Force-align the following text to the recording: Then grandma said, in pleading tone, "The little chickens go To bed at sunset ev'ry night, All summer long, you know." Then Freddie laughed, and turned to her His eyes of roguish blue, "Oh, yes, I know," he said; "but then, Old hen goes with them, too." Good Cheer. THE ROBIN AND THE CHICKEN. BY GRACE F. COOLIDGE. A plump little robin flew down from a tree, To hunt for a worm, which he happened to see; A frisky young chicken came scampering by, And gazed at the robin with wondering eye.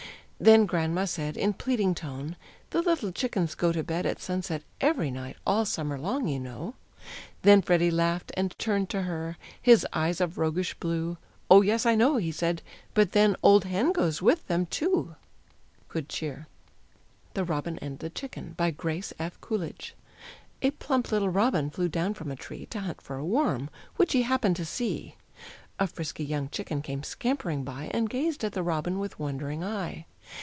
Then 0.43 0.65
grandma 0.65 1.05
said, 1.05 1.37
in 1.37 1.53
pleading 1.53 1.93
tone, 1.93 2.35
"The 2.71 2.81
little 2.81 3.11
chickens 3.11 3.53
go 3.53 3.71
To 3.71 3.83
bed 3.83 4.07
at 4.07 4.19
sunset 4.19 4.63
ev'ry 4.81 5.11
night, 5.11 5.37
All 5.45 5.65
summer 5.65 5.99
long, 5.99 6.27
you 6.27 6.39
know." 6.39 6.73
Then 7.43 7.61
Freddie 7.61 7.91
laughed, 7.91 8.31
and 8.35 8.57
turned 8.57 8.89
to 8.89 9.03
her 9.03 9.37
His 9.61 9.85
eyes 9.93 10.19
of 10.19 10.39
roguish 10.39 10.73
blue, 10.79 11.19
"Oh, 11.51 11.61
yes, 11.61 11.85
I 11.85 11.93
know," 11.93 12.17
he 12.17 12.31
said; 12.31 12.63
"but 12.95 13.11
then, 13.11 13.35
Old 13.43 13.65
hen 13.65 13.91
goes 13.91 14.19
with 14.19 14.47
them, 14.47 14.65
too." 14.65 15.15
Good 15.89 16.09
Cheer. 16.09 16.47
THE 17.35 17.43
ROBIN 17.43 17.77
AND 17.77 17.99
THE 17.99 18.09
CHICKEN. 18.09 18.55
BY 18.57 18.71
GRACE 18.71 19.13
F. 19.19 19.39
COOLIDGE. 19.41 19.93
A 20.63 20.71
plump 20.71 21.11
little 21.11 21.29
robin 21.29 21.69
flew 21.69 21.87
down 21.87 22.15
from 22.15 22.31
a 22.31 22.35
tree, 22.35 22.65
To 22.71 22.79
hunt 22.79 22.99
for 22.99 23.15
a 23.17 23.23
worm, 23.23 23.69
which 23.97 24.13
he 24.13 24.23
happened 24.23 24.55
to 24.55 24.65
see; 24.65 25.17
A 25.77 25.85
frisky 25.85 26.25
young 26.25 26.49
chicken 26.49 26.81
came 26.81 27.03
scampering 27.03 27.63
by, 27.63 27.91
And 27.93 28.09
gazed 28.09 28.43
at 28.43 28.53
the 28.53 28.63
robin 28.63 28.97
with 28.97 29.19
wondering 29.19 29.63
eye. 29.63 30.07